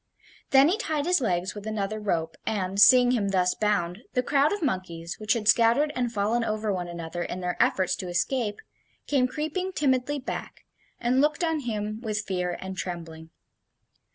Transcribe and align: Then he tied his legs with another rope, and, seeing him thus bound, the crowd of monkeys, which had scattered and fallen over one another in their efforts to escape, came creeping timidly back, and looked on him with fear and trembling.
Then 0.49 0.67
he 0.67 0.79
tied 0.79 1.05
his 1.05 1.21
legs 1.21 1.53
with 1.53 1.67
another 1.67 1.99
rope, 1.99 2.35
and, 2.43 2.81
seeing 2.81 3.11
him 3.11 3.29
thus 3.29 3.53
bound, 3.53 3.99
the 4.13 4.23
crowd 4.23 4.51
of 4.51 4.63
monkeys, 4.63 5.19
which 5.19 5.33
had 5.33 5.47
scattered 5.47 5.93
and 5.95 6.11
fallen 6.11 6.43
over 6.43 6.73
one 6.73 6.87
another 6.87 7.21
in 7.21 7.39
their 7.39 7.55
efforts 7.61 7.95
to 7.97 8.07
escape, 8.09 8.61
came 9.05 9.27
creeping 9.27 9.71
timidly 9.73 10.17
back, 10.17 10.65
and 10.99 11.21
looked 11.21 11.43
on 11.43 11.59
him 11.59 12.01
with 12.01 12.25
fear 12.25 12.57
and 12.59 12.77
trembling. 12.79 13.29